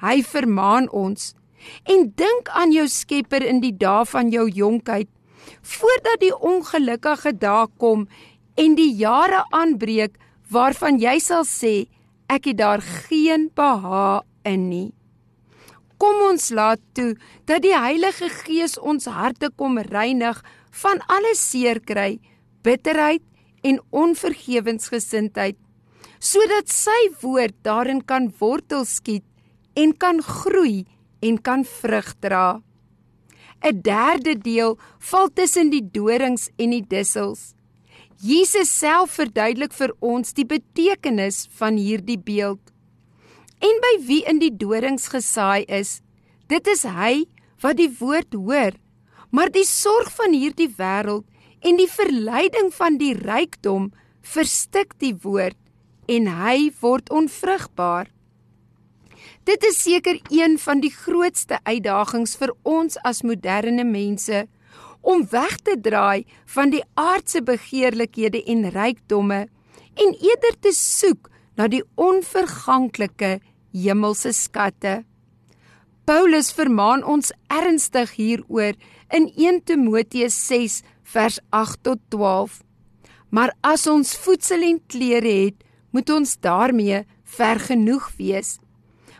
Hy 0.01 0.21
vermaan 0.25 0.89
ons 0.89 1.33
en 1.89 2.09
dink 2.17 2.49
aan 2.53 2.73
jou 2.73 2.85
Skepper 2.89 3.45
in 3.45 3.61
die 3.61 3.73
dae 3.73 4.05
van 4.09 4.29
jou 4.33 4.45
jonkheid 4.49 5.09
voordat 5.61 6.21
die 6.23 6.33
ongelukkige 6.35 7.33
dae 7.37 7.67
kom 7.77 8.07
en 8.57 8.75
die 8.75 8.93
jare 8.97 9.43
aanbreek 9.53 10.17
waarvan 10.51 10.99
jy 10.99 11.17
sal 11.23 11.45
sê 11.45 11.87
ek 12.31 12.51
het 12.51 12.59
daar 12.59 12.81
geen 12.81 13.49
beha 13.55 14.23
in 14.47 14.69
nie. 14.69 14.91
Kom 15.97 16.19
ons 16.29 16.49
laat 16.53 16.81
toe 16.93 17.15
dat 17.49 17.63
die 17.65 17.73
Heilige 17.73 18.29
Gees 18.29 18.77
ons 18.77 19.07
harte 19.09 19.49
kom 19.49 19.79
reinig 19.81 20.43
van 20.83 21.01
alle 21.09 21.33
seer 21.35 21.79
kry, 21.81 22.19
bitterheid 22.61 23.23
en 23.65 23.79
onvergewensgesindheid, 23.89 25.57
sodat 26.19 26.69
sy 26.69 26.97
woord 27.21 27.55
daarin 27.65 28.03
kan 28.05 28.29
wortel 28.39 28.85
skiet 28.85 29.25
en 29.77 29.93
kan 29.97 30.21
groei 30.21 30.85
en 31.25 31.41
kan 31.41 31.65
vrug 31.65 32.13
dra. 32.21 32.59
'n 33.63 33.81
Derde 33.81 34.35
deel 34.35 34.77
val 34.99 35.29
tussen 35.33 35.69
die 35.69 35.83
dorings 35.91 36.49
en 36.57 36.69
die 36.71 36.85
dussels. 36.87 37.53
Jesus 38.21 38.69
self 38.69 39.11
verduidelik 39.11 39.73
vir 39.73 39.93
ons 39.99 40.33
die 40.33 40.45
betekenis 40.45 41.47
van 41.59 41.77
hierdie 41.77 42.17
beeld 42.17 42.73
en 43.61 43.79
by 43.81 43.93
wie 44.05 44.23
in 44.29 44.39
die 44.41 44.53
dorings 44.53 45.07
gesaai 45.13 45.65
is. 45.65 46.01
Dit 46.47 46.67
is 46.67 46.83
hy 46.85 47.25
wat 47.61 47.77
die 47.77 47.89
woord 47.99 48.33
hoor, 48.37 48.73
maar 49.33 49.49
die 49.53 49.65
sorg 49.65 50.11
van 50.13 50.33
hierdie 50.33 50.69
wêreld 50.77 51.25
en 51.65 51.79
die 51.79 51.89
verleiding 51.89 52.69
van 52.73 52.99
die 53.01 53.13
rykdom 53.17 53.91
verstik 54.21 54.93
die 55.01 55.15
woord 55.23 55.57
en 56.07 56.29
hy 56.31 56.69
word 56.81 57.09
onvrugbaar. 57.09 58.07
Dit 59.47 59.63
is 59.63 59.77
seker 59.79 60.17
een 60.27 60.57
van 60.59 60.81
die 60.83 60.91
grootste 60.91 61.61
uitdagings 61.63 62.33
vir 62.35 62.51
ons 62.67 62.97
as 63.07 63.21
moderne 63.23 63.85
mense 63.87 64.41
om 65.07 65.23
weg 65.31 65.55
te 65.63 65.77
draai 65.79 66.25
van 66.55 66.73
die 66.73 66.81
aardse 66.99 67.39
begeerlikhede 67.47 68.41
en 68.43 68.67
rykdomme 68.75 69.39
en 70.03 70.11
eerder 70.19 70.59
te 70.59 70.73
soek 70.75 71.31
na 71.55 71.69
die 71.71 71.81
onverganklike 71.95 73.37
hemelse 73.71 74.35
skatte. 74.35 74.97
Paulus 76.03 76.51
vermaan 76.51 77.07
ons 77.07 77.31
ernstig 77.47 78.17
hieroor 78.19 78.75
in 79.15 79.31
1 79.31 79.63
Timoteus 79.63 80.35
6 80.51 80.81
vers 81.15 81.39
8 81.55 81.83
tot 81.87 82.03
12. 82.11 82.59
Maar 83.31 83.55
as 83.63 83.87
ons 83.87 84.15
voedsel 84.27 84.67
en 84.73 84.83
klere 84.91 85.35
het, 85.47 85.63
moet 85.95 86.09
ons 86.11 86.35
daarmee 86.43 87.05
vergenoeg 87.23 88.11
wees. 88.19 88.57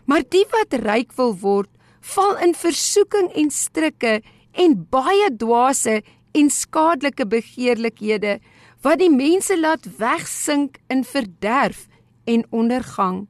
Maar 0.08 0.24
die 0.24 0.46
wat 0.54 0.72
ryk 0.80 1.12
wil 1.18 1.34
word, 1.42 1.68
val 2.14 2.38
in 2.40 2.54
versoeking 2.56 3.28
en 3.36 3.50
strikke 3.52 4.20
en 4.56 4.76
baie 4.90 5.28
dwaase 5.36 6.00
en 6.38 6.48
skadelike 6.52 7.26
begeerlikhede 7.28 8.38
wat 8.86 9.02
die 9.02 9.10
mense 9.12 9.56
laat 9.58 9.84
wegsink 9.98 10.78
in 10.88 11.02
verderf 11.04 11.86
en 12.30 12.46
ondergang. 12.54 13.26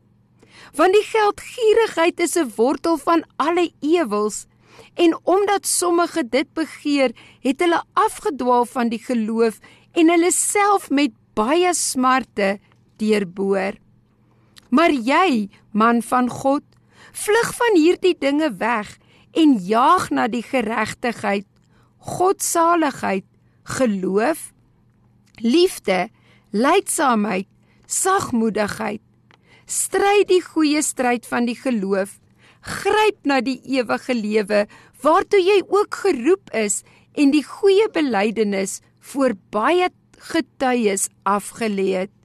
Want 0.77 0.95
die 0.95 1.07
geldgierigheid 1.09 2.21
is 2.21 2.37
'n 2.37 2.53
wortel 2.57 2.99
van 2.99 3.25
alle 3.37 3.71
ewels 3.81 4.47
en 4.95 5.17
omdat 5.25 5.67
sommige 5.67 6.23
dit 6.29 6.53
begeer, 6.55 7.11
het 7.41 7.61
hulle 7.61 7.83
afgedwaal 7.93 8.65
van 8.65 8.89
die 8.89 9.03
geloof 9.03 9.59
en 9.93 10.09
hulle 10.09 10.31
self 10.31 10.91
met 10.91 11.11
baie 11.35 11.75
smarte 11.75 12.59
deurboor. 12.97 13.79
Maar 14.69 14.93
jy, 14.93 15.49
man 15.73 16.03
van 16.03 16.29
God, 16.29 16.65
vlug 17.13 17.53
van 17.57 17.77
hierdie 17.77 18.17
dinge 18.19 18.51
weg 18.61 18.97
en 19.33 19.57
jaag 19.65 20.11
na 20.11 20.29
die 20.29 20.43
geregtigheid, 20.43 21.47
godsaligheid, 21.99 23.25
geloof, 23.79 24.53
liefde, 25.41 26.09
lydsaamheid, 26.51 27.49
sagmoedigheid. 27.87 29.03
Stry 29.69 30.25
die 30.29 30.41
goeie 30.45 30.83
stryd 30.83 31.27
van 31.29 31.49
die 31.49 31.57
geloof. 31.57 32.17
Gryp 32.65 33.25
na 33.29 33.41
die 33.45 33.61
ewige 33.77 34.17
lewe 34.17 34.67
waartoe 35.05 35.41
jy 35.41 35.61
ook 35.69 36.01
geroep 36.03 36.51
is 36.57 36.83
en 37.15 37.33
die 37.33 37.45
goeie 37.45 37.87
belydenis 37.93 38.81
voor 39.13 39.37
baie 39.53 39.91
getuies 40.33 41.09
afgelê 41.29 41.91
het. 42.03 42.18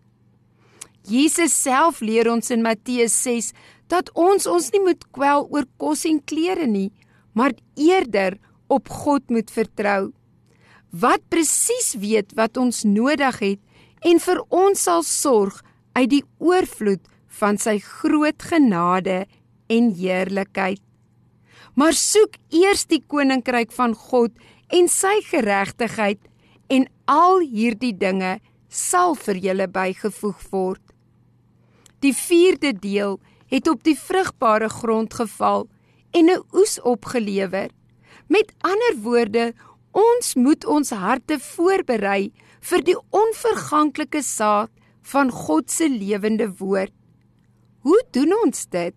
Jesus 1.04 1.52
self 1.52 2.00
leer 2.00 2.30
ons 2.32 2.52
in 2.54 2.64
Matteus 2.64 3.16
6 3.26 3.52
dat 3.92 4.10
ons 4.16 4.48
ons 4.48 4.70
nie 4.72 4.82
moet 4.86 5.02
kwel 5.12 5.48
oor 5.52 5.68
kos 5.78 6.06
en 6.08 6.22
klere 6.24 6.68
nie, 6.68 6.92
maar 7.36 7.52
eerder 7.76 8.38
op 8.72 8.90
God 8.90 9.28
moet 9.30 9.52
vertrou. 9.52 10.14
Wat 10.94 11.26
presies 11.30 11.94
weet 12.00 12.32
wat 12.38 12.58
ons 12.58 12.84
nodig 12.88 13.40
het 13.42 14.08
en 14.08 14.22
vir 14.24 14.40
ons 14.54 14.80
sal 14.80 15.04
sorg 15.04 15.60
uit 15.98 16.10
die 16.10 16.24
oorvloed 16.40 17.04
van 17.40 17.60
sy 17.60 17.80
groot 17.84 18.46
genade 18.46 19.24
en 19.74 19.92
heerlikheid. 19.98 20.82
Maar 21.76 21.96
soek 21.98 22.38
eers 22.54 22.86
die 22.86 23.02
koninkryk 23.02 23.74
van 23.74 23.96
God 23.98 24.32
en 24.74 24.88
sy 24.88 25.18
geregtigheid 25.26 26.22
en 26.72 26.88
al 27.10 27.42
hierdie 27.44 27.96
dinge 27.98 28.38
sal 28.70 29.18
vir 29.18 29.42
julle 29.42 29.68
bygevoeg 29.70 30.50
word. 30.54 30.93
Die 32.04 32.12
4de 32.12 32.74
deel 32.80 33.20
het 33.48 33.68
op 33.72 33.84
die 33.88 33.96
vrugbare 33.96 34.68
grond 34.70 35.14
geval 35.14 35.70
en 36.12 36.26
'n 36.26 36.44
oes 36.52 36.82
opgelewer. 36.82 37.70
Met 38.28 38.54
ander 38.60 38.94
woorde, 39.02 39.54
ons 39.92 40.36
moet 40.36 40.66
ons 40.66 40.90
harte 40.90 41.40
voorberei 41.40 42.32
vir 42.60 42.84
die 42.84 42.98
onverganklike 43.10 44.22
saad 44.22 44.70
van 45.02 45.32
God 45.32 45.72
se 45.72 45.90
lewende 45.90 46.50
woord. 46.58 46.94
Hoe 47.80 48.04
doen 48.12 48.34
ons 48.44 48.66
dit? 48.70 48.96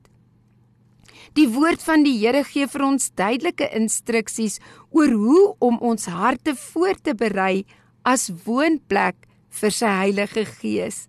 Die 1.33 1.49
woord 1.49 1.83
van 1.83 2.03
die 2.03 2.19
Here 2.19 2.45
gee 2.45 2.67
vir 2.67 2.83
ons 2.83 3.11
duidelike 3.15 3.69
instruksies 3.75 4.59
oor 4.91 5.11
hoe 5.11 5.57
om 5.59 5.79
ons 5.79 6.07
harte 6.07 6.55
voor 6.55 6.95
te 7.03 7.15
berei 7.15 7.65
as 8.03 8.31
woonplek 8.45 9.17
vir 9.49 9.71
sy 9.71 9.87
Heilige 9.87 10.45
Gees. 10.45 11.09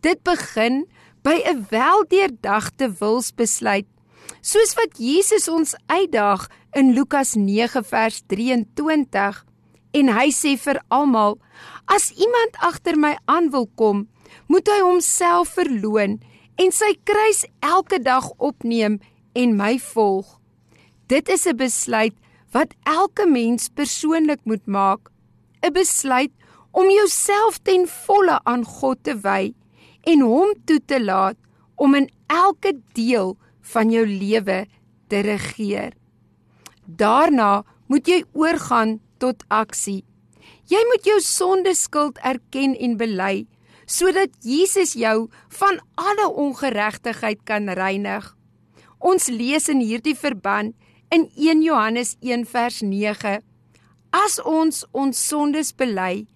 Dit 0.00 0.22
begin 0.22 0.86
by 1.26 1.42
'n 1.42 1.66
weldeurdagte 1.74 2.86
wilsbesluit, 3.00 3.88
soos 4.40 4.74
wat 4.78 4.92
Jesus 4.94 5.48
ons 5.48 5.74
uitdaag 5.86 6.46
in 6.78 6.92
Lukas 6.94 7.34
9 7.34 7.82
vers 7.84 8.22
23 8.26 9.44
en 9.90 10.12
hy 10.18 10.28
sê 10.30 10.54
vir 10.54 10.78
almal: 10.88 11.38
As 11.86 12.12
iemand 12.14 12.54
agter 12.62 12.94
my 12.98 13.16
aan 13.24 13.50
wil 13.50 13.66
kom, 13.74 14.06
moet 14.46 14.70
hy 14.70 14.78
homself 14.80 15.58
verloën 15.58 16.22
en 16.62 16.70
sy 16.70 16.94
kruis 17.02 17.42
elke 17.58 17.98
dag 17.98 18.30
opneem 18.38 19.00
en 19.34 19.56
my 19.56 19.78
volg. 19.78 20.38
Dit 21.08 21.28
is 21.28 21.46
'n 21.46 21.56
besluit 21.56 22.14
wat 22.52 22.74
elke 22.84 23.26
mens 23.26 23.68
persoonlik 23.68 24.40
moet 24.44 24.66
maak. 24.66 25.10
'n 25.62 25.72
Besluit 25.72 26.32
om 26.70 26.86
jouself 26.90 27.58
ten 27.58 27.88
volle 27.88 28.40
aan 28.44 28.64
God 28.64 29.02
te 29.02 29.14
wy 29.20 29.54
en 30.06 30.22
hom 30.22 30.54
toe 30.64 30.78
te 30.86 31.00
laat 31.02 31.38
om 31.76 31.94
in 31.98 32.08
elke 32.32 32.76
deel 32.96 33.34
van 33.72 33.90
jou 33.90 34.06
lewe 34.06 34.64
te 35.10 35.22
regeer. 35.26 35.94
Daarna 36.86 37.64
moet 37.90 38.08
jy 38.08 38.22
oorgaan 38.32 38.98
tot 39.18 39.42
aksie. 39.48 40.04
Jy 40.70 40.82
moet 40.90 41.06
jou 41.06 41.18
sondeskuld 41.22 42.18
erken 42.22 42.74
en 42.78 42.96
bely 42.98 43.46
sodat 43.86 44.32
Jesus 44.42 44.96
jou 44.98 45.28
van 45.60 45.76
alle 45.94 46.26
ongeregtigheid 46.26 47.44
kan 47.46 47.70
reinig. 47.70 48.24
Ons 48.98 49.28
lees 49.30 49.68
in 49.70 49.78
hierdie 49.78 50.16
verband 50.18 50.74
in 51.14 51.28
1 51.38 51.62
Johannes 51.62 52.16
1 52.18 52.48
vers 52.50 52.80
9: 52.82 53.38
As 54.10 54.40
ons 54.42 54.82
ons 54.90 55.14
sondes 55.28 55.70
bely, 55.70 56.26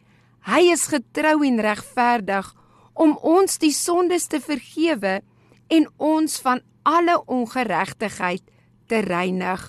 hy 0.47 0.63
is 0.71 0.87
getrou 0.93 1.43
en 1.43 1.59
regverdig 1.59 2.55
om 2.95 3.17
ons 3.23 3.59
die 3.59 3.73
sondes 3.73 4.27
te 4.27 4.41
vergewe 4.41 5.21
en 5.69 5.87
ons 5.97 6.39
van 6.41 6.61
alle 6.83 7.17
ongeregtigheid 7.27 8.43
te 8.87 9.01
reinig. 9.07 9.63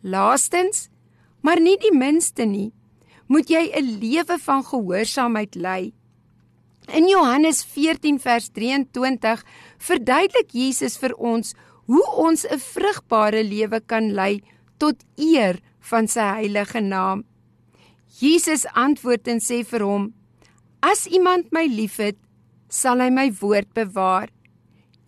Laastens, 0.00 0.88
maar 1.40 1.60
nie 1.60 1.76
die 1.80 1.92
minste 1.96 2.44
nie, 2.44 2.72
moet 3.26 3.48
jy 3.48 3.72
'n 3.72 3.98
lewe 4.00 4.38
van 4.38 4.64
gehoorsaamheid 4.64 5.54
lei. 5.54 5.92
In 6.92 7.08
Johannes 7.08 7.64
14 7.64 8.20
vers 8.20 8.48
23 8.52 9.44
verduidelik 9.78 10.50
Jesus 10.52 10.98
vir 10.98 11.14
ons 11.16 11.54
hoe 11.86 12.06
ons 12.16 12.44
'n 12.44 12.58
vrugbare 12.58 13.44
lewe 13.44 13.80
kan 13.80 14.12
lei 14.12 14.42
tot 14.78 14.96
eer 15.16 15.60
van 15.80 16.08
sy 16.08 16.20
heilige 16.20 16.80
naam. 16.80 17.24
Jesus 18.20 18.66
antwoord 18.66 19.28
en 19.28 19.40
sê 19.40 19.64
vir 19.64 19.82
hom: 19.82 20.14
As 20.84 21.06
iemand 21.08 21.48
my 21.48 21.64
liefhet, 21.64 22.18
sal 22.68 23.00
hy 23.00 23.08
my 23.08 23.30
woord 23.40 23.70
bewaar 23.72 24.28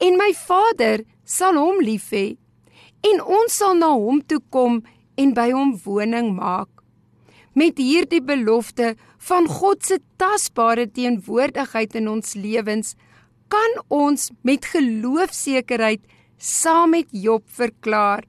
en 0.01 0.17
my 0.17 0.31
Vader 0.37 1.03
sal 1.29 1.59
hom 1.61 1.83
lief 1.85 2.07
hê 2.17 2.37
en 3.11 3.21
ons 3.21 3.59
sal 3.61 3.75
na 3.77 3.91
hom 3.93 4.23
toe 4.25 4.41
kom 4.55 4.79
en 5.21 5.35
by 5.37 5.51
hom 5.53 5.75
woning 5.85 6.31
maak. 6.37 6.71
Met 7.53 7.81
hierdie 7.81 8.23
belofte 8.25 8.95
van 9.29 9.49
God 9.49 9.85
se 9.85 9.99
tasbare 10.21 10.87
teenwoordigheid 10.97 11.97
in 12.01 12.09
ons 12.13 12.35
lewens, 12.37 12.95
kan 13.53 13.77
ons 13.93 14.31
met 14.49 14.65
geloofsekerheid 14.73 16.05
saam 16.37 16.93
met 16.97 17.09
Job 17.13 17.45
verklaar, 17.59 18.25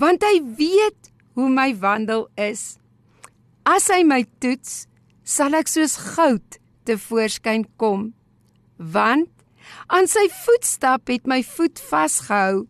want 0.00 0.24
hy 0.24 0.40
weet 0.60 1.12
hoe 1.36 1.48
my 1.48 1.70
wandel 1.80 2.28
is. 2.40 2.76
As 3.64 3.88
hy 3.92 4.02
my 4.04 4.22
toets, 4.40 4.84
sal 5.24 5.56
ek 5.56 5.68
soos 5.72 5.96
goud 6.14 6.60
te 6.84 6.98
voorskyn 7.00 7.66
kom, 7.80 8.12
want 8.76 9.30
aan 9.88 10.08
sy 10.10 10.26
voetstap 10.44 11.08
het 11.12 11.26
my 11.30 11.40
voet 11.54 11.80
vasgehou. 11.90 12.66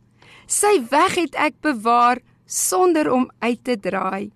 Sy 0.46 0.76
weg 0.90 1.16
het 1.18 1.36
ek 1.40 1.56
bewaar 1.64 2.20
sonder 2.46 3.10
om 3.10 3.30
uit 3.40 3.62
te 3.64 3.76
draai. 3.80 4.30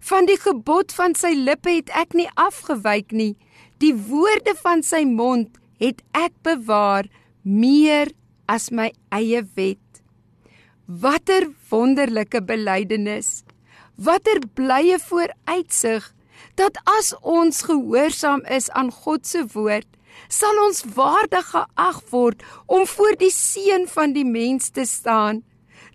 Van 0.00 0.26
die 0.28 0.38
gebod 0.40 0.92
van 0.94 1.14
sy 1.18 1.32
lippe 1.36 1.72
het 1.78 1.90
ek 1.96 2.14
nie 2.18 2.28
afgewyk 2.38 3.12
nie. 3.12 3.34
Die 3.82 3.94
woorde 3.94 4.54
van 4.58 4.82
sy 4.82 5.04
mond 5.06 5.58
het 5.82 6.02
ek 6.16 6.34
bewaar 6.46 7.08
meer 7.42 8.10
as 8.50 8.70
my 8.74 8.90
eie 9.14 9.42
wet. 9.54 10.02
Watter 10.88 11.50
wonderlike 11.70 12.40
belydenis. 12.42 13.42
Watter 13.96 14.40
blye 14.56 14.98
vooruitsig 15.02 16.06
dat 16.58 16.78
as 16.98 17.12
ons 17.22 17.62
gehoorsaam 17.68 18.42
is 18.50 18.70
aan 18.70 18.90
God 18.92 19.26
se 19.26 19.44
woord, 19.54 19.86
sal 20.28 20.56
ons 20.66 20.82
waardig 20.96 21.46
geag 21.54 22.00
word 22.10 22.42
om 22.66 22.86
voor 22.86 23.14
die 23.20 23.32
seun 23.32 23.86
van 23.88 24.12
die 24.16 24.26
mens 24.26 24.72
te 24.74 24.84
staan 24.84 25.44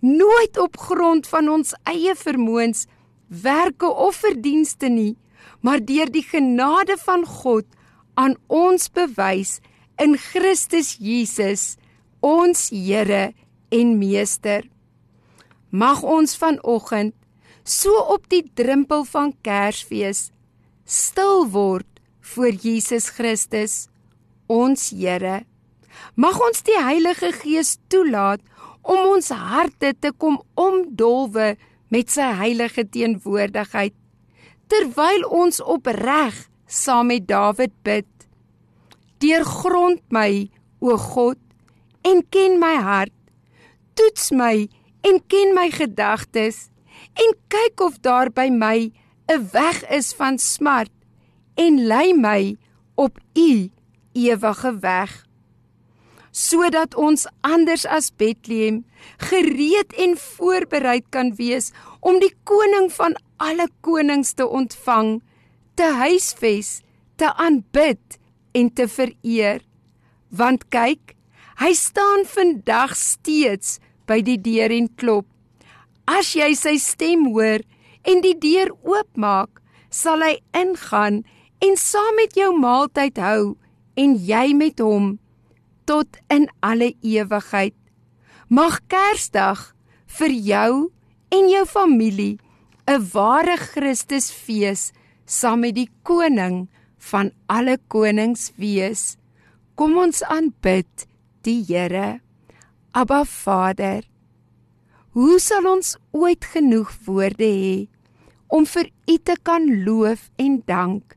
nooit 0.04 0.58
op 0.58 0.76
grond 0.76 1.26
van 1.26 1.48
ons 1.48 1.72
eie 1.88 2.12
vermoëns, 2.14 2.84
werke 3.28 3.88
of 3.88 4.20
verdienste 4.20 4.90
nie, 4.92 5.14
maar 5.64 5.80
deur 5.80 6.10
die 6.12 6.24
genade 6.26 6.98
van 7.00 7.24
God 7.24 7.64
aan 8.20 8.36
ons 8.52 8.90
bewys 8.92 9.58
in 10.00 10.18
Christus 10.20 10.96
Jesus, 11.00 11.76
ons 12.20 12.68
Here 12.68 13.32
en 13.72 13.96
Meester. 13.98 14.68
Mag 15.70 16.02
ons 16.02 16.36
vanoggend 16.36 17.16
so 17.64 17.96
op 18.12 18.28
die 18.28 18.44
drempel 18.54 19.06
van 19.08 19.32
Kersfees 19.40 20.28
stil 20.84 21.48
word 21.50 21.88
voor 22.34 22.52
Jesus 22.52 23.08
Christus, 23.16 23.88
ons 24.46 24.90
Here. 24.92 25.44
Mag 26.14 26.40
ons 26.40 26.64
die 26.66 26.76
Heilige 26.76 27.32
Gees 27.32 27.76
toelaat 27.88 28.40
om 28.84 29.00
ons 29.14 29.30
harte 29.32 29.94
te 29.96 30.12
kom 30.12 30.40
omdolwe 30.60 31.54
met 31.94 32.10
sy 32.12 32.26
heilige 32.36 32.84
teenwoordigheid 32.84 33.94
terwyl 34.72 35.24
ons 35.42 35.60
opreg 35.60 36.36
saam 36.66 37.10
met 37.12 37.26
Dawid 37.28 37.72
bid 37.86 38.08
deurgrond 39.24 40.02
my 40.12 40.48
o 40.84 40.96
God 41.00 41.40
en 42.04 42.20
ken 42.34 42.58
my 42.60 42.74
hart 42.88 43.14
toets 43.96 44.30
my 44.36 44.66
en 45.08 45.20
ken 45.32 45.54
my 45.56 45.68
gedagtes 45.72 46.66
en 47.20 47.36
kyk 47.52 47.84
of 47.86 48.00
daar 48.04 48.32
by 48.34 48.48
my 48.52 48.90
'n 49.28 49.48
weg 49.52 49.88
is 49.88 50.12
van 50.12 50.38
smart 50.38 50.92
en 51.54 51.86
lei 51.86 52.14
my 52.14 52.56
op 52.94 53.18
u 53.34 53.70
ewige 54.12 54.78
weg 54.78 55.24
sodat 56.34 56.96
ons 56.98 57.28
anders 57.46 57.84
as 57.86 58.10
Bethlehem 58.10 58.82
gereed 59.30 59.94
en 60.02 60.16
voorbereid 60.18 61.06
kan 61.14 61.30
wees 61.38 61.70
om 62.02 62.18
die 62.18 62.32
koning 62.42 62.90
van 62.92 63.14
alle 63.38 63.68
konings 63.86 64.34
te 64.34 64.46
ontvang, 64.46 65.20
te 65.78 65.86
huisves, 65.94 66.80
te 67.16 67.30
aanbid 67.38 68.18
en 68.52 68.72
te 68.74 68.88
vereer. 68.90 69.62
Want 70.34 70.66
kyk, 70.74 71.14
hy 71.62 71.70
staan 71.78 72.26
vandag 72.26 72.96
steeds 72.98 73.78
by 74.10 74.18
die 74.26 74.40
deur 74.42 74.74
en 74.74 74.90
klop. 74.98 75.28
As 76.10 76.34
jy 76.34 76.50
sy 76.58 76.74
stem 76.82 77.28
hoor 77.30 77.62
en 78.04 78.20
die 78.24 78.36
deur 78.38 78.72
oopmaak, 78.84 79.60
sal 79.90 80.22
hy 80.24 80.38
ingaan 80.56 81.22
en 81.64 81.76
saam 81.80 82.16
met 82.18 82.34
jou 82.36 82.50
maaltyd 82.58 83.18
hou 83.22 83.54
en 84.00 84.16
jy 84.18 84.46
met 84.56 84.80
hom 84.82 85.14
tot 85.88 86.18
in 86.32 86.48
alle 86.64 86.92
ewigheid. 87.04 87.76
Mag 88.48 88.80
Kersdag 88.90 89.70
vir 90.18 90.32
jou 90.32 90.72
en 91.34 91.48
jou 91.50 91.64
familie 91.66 92.38
'n 92.86 93.00
ware 93.12 93.56
Christusfees 93.56 94.92
saam 95.26 95.60
met 95.60 95.74
die 95.74 95.90
koning 96.02 96.68
van 96.98 97.32
alle 97.48 97.78
konings 97.88 98.52
wees. 98.56 99.16
Kom 99.74 99.96
ons 99.98 100.22
aanbid 100.22 101.06
die 101.42 101.64
Here. 101.64 102.20
Abba 102.92 103.24
Vader, 103.24 104.04
hoe 105.10 105.38
sal 105.40 105.66
ons 105.66 105.96
ooit 106.12 106.44
genoeg 106.44 106.92
woorde 107.06 107.44
hê 107.44 107.88
om 108.54 108.66
vir 108.70 108.90
U 109.10 109.18
te 109.18 109.34
kan 109.42 109.66
loof 109.84 110.30
en 110.38 110.62
dank 110.70 111.16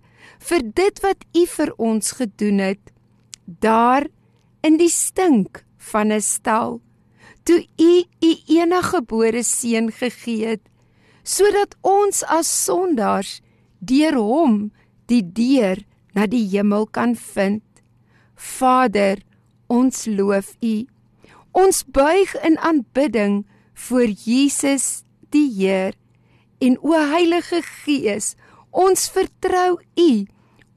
vir 0.50 0.66
dit 0.82 1.02
wat 1.06 1.24
U 1.38 1.46
vir 1.54 1.74
ons 1.78 2.12
gedoen 2.20 2.60
het? 2.60 2.82
Daar 3.46 4.10
in 4.68 4.78
die 4.82 4.92
stink 4.92 5.64
van 5.92 6.12
'n 6.12 6.22
stal 6.22 6.82
toe 7.48 7.68
u 7.78 8.04
u 8.22 8.32
enige 8.46 8.90
gebore 8.92 9.44
seun 9.44 9.92
gegee 9.92 10.48
het 10.48 10.64
sodat 11.24 11.76
ons 11.82 12.24
as 12.38 12.50
sondaars 12.66 13.42
deur 13.80 14.18
hom 14.20 14.58
die 15.12 15.24
deur 15.40 15.80
na 16.16 16.26
die 16.28 16.44
hemel 16.52 16.88
kan 16.98 17.16
vind 17.16 17.64
Vader 18.36 19.24
ons 19.68 20.06
loof 20.20 20.56
u 20.60 20.76
ons 21.64 21.84
buig 22.00 22.36
in 22.50 22.60
aanbidding 22.70 23.46
voor 23.74 24.10
Jesus 24.26 25.04
die 25.30 25.48
Heer 25.56 25.96
en 26.60 26.78
o 26.82 26.94
Heilige 26.98 27.62
Gees 27.66 28.36
ons 28.72 29.08
vertrou 29.14 29.78
u 29.98 30.12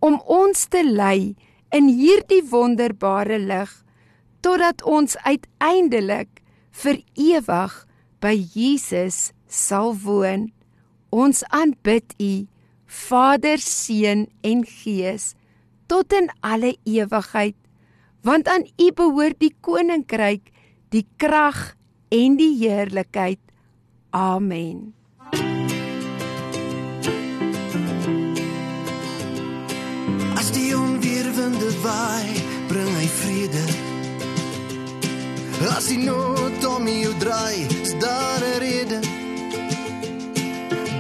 om 0.00 0.18
ons 0.24 0.66
te 0.72 0.82
lei 0.84 1.36
in 1.74 1.88
hierdie 1.88 2.42
wonderbare 2.50 3.38
lig 3.38 3.72
totdat 4.44 4.82
ons 4.88 5.16
uiteindelik 5.24 6.40
vir 6.82 7.00
ewig 7.14 7.74
by 8.20 8.34
Jesus 8.36 9.30
sal 9.50 9.94
woon. 10.04 10.48
Ons 11.10 11.42
aanbid 11.50 12.14
U, 12.22 12.32
Vader, 12.86 13.58
Seun 13.58 14.28
en 14.46 14.62
Gees, 14.66 15.34
tot 15.90 16.14
in 16.14 16.30
alle 16.46 16.76
ewigheid, 16.86 17.56
want 18.22 18.48
aan 18.48 18.68
U 18.78 18.90
behoort 18.94 19.40
die 19.42 19.54
koninkryk, 19.64 20.52
die 20.94 21.06
krag 21.18 21.74
en 22.14 22.38
die 22.38 22.54
heerlikheid. 22.62 23.42
Amen. 24.14 24.99
Waai, 31.82 32.34
bring 32.68 32.94
hy 32.96 33.08
vrede 33.20 33.40
rede. 33.40 33.90
As 35.76 35.90
jy 35.90 35.96
nooit 36.04 36.64
om 36.64 36.88
jou 36.88 37.14
draai, 37.18 37.66
is 37.82 37.92
daar 37.98 38.40
'n 38.40 38.58
rede. 38.58 38.98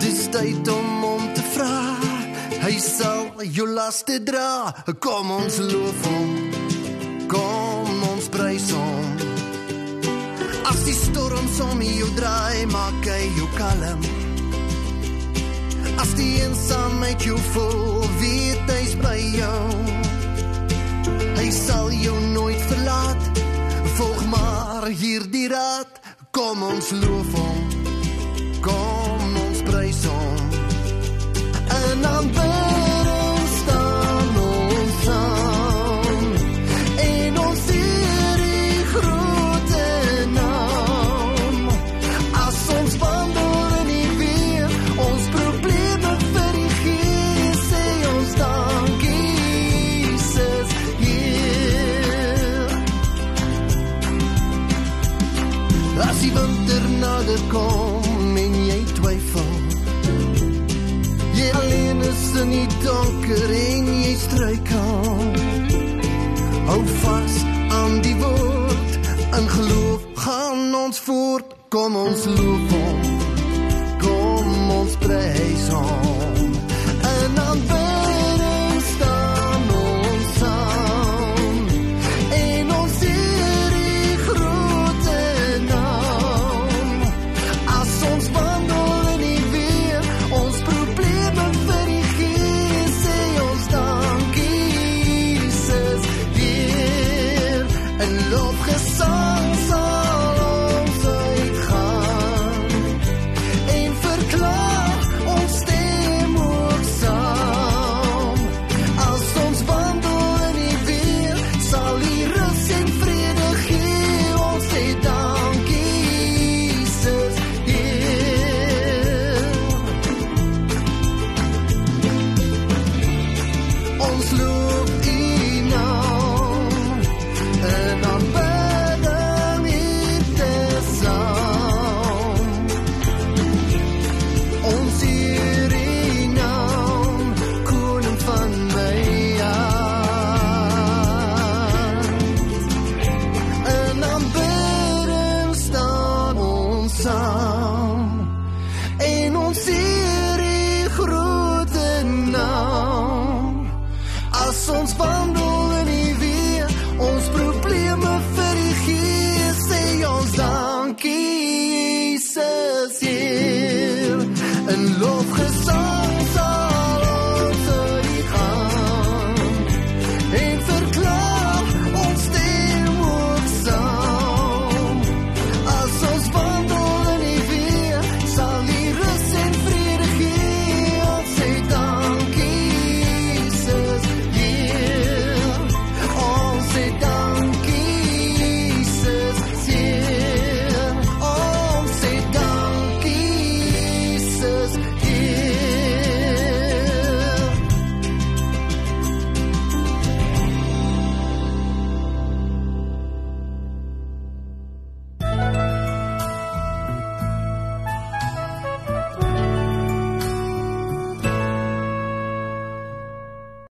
Dis 0.00 0.28
tyd 0.30 0.68
om 0.68 1.04
om 1.04 1.32
te 1.34 1.42
vra. 1.54 1.96
Hy 2.60 2.78
sal 2.78 3.32
jou 3.42 3.68
laste 3.68 4.22
dra. 4.22 4.74
Kom 4.98 5.30
ons 5.30 5.56
loof 5.58 6.00
hom. 6.06 6.30
Kom 7.26 8.02
ons 8.12 8.28
prys 8.28 8.70
hom. 8.70 9.06
As 10.64 10.84
die 10.84 10.94
storms 10.94 11.60
om 11.60 11.82
jou 11.82 12.10
draai, 12.14 12.66
maak 12.66 13.04
hy 13.04 13.22
jou 13.36 13.48
kalm. 13.56 14.00
As 15.98 16.14
die 16.14 16.42
eensaamheid 16.42 17.22
jou 17.22 17.38
voel, 17.52 18.04
weet 18.20 18.70
hy's 18.70 18.94
by 18.96 19.18
jou. 19.36 19.99
Sal 21.50 21.90
jou 21.90 22.20
nooit 22.20 22.62
verlaat. 22.62 23.22
Volg 23.94 24.26
maar 24.26 24.86
hierdie 24.86 25.48
raad. 25.48 26.00
Kom 26.30 26.62
ons 26.62 26.90
loof 26.90 27.32
hom. 27.34 27.58
Kom 28.60 29.36
ons 29.48 29.62
prys 29.66 30.04
hom. 30.04 30.38
En 31.66 32.02
dan 32.02 32.30
As 56.08 56.20
die 56.20 56.32
winter 56.32 56.84
nader 57.00 57.40
kom 57.52 58.36
en 58.36 58.54
jy 58.66 58.78
twyfel, 58.96 59.50
jy 61.36 61.48
alleen 61.60 62.00
is 62.08 62.22
in 62.42 62.54
die 62.54 62.68
donker 62.84 63.52
en 63.58 63.90
jy 64.04 64.14
struikel. 64.24 65.26
Hou 66.70 66.80
vas 67.02 67.36
aan 67.80 68.00
die 68.06 68.16
woord, 68.22 68.96
in 69.40 69.52
geloof 69.56 70.08
gaan 70.24 70.74
ons 70.84 71.02
voort, 71.08 71.52
kom 71.68 72.00
ons 72.06 72.24
loof 72.38 72.74
hom, 72.76 73.04
kom 74.06 74.74
ons 74.80 74.98
prys 75.04 75.68
hom. 75.74 76.19